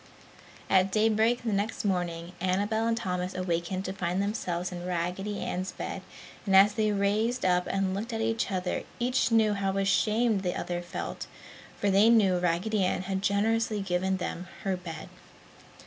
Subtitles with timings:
[0.67, 5.73] At daybreak the next morning Annabel and Thomas awakened to find themselves in Raggedy Ann's
[5.73, 6.01] bed
[6.43, 10.55] and as they raised up and looked at each other each knew how ashamed the
[10.59, 11.27] other felt,
[11.79, 15.07] for they knew Raggedy Ann had generously given them her bed.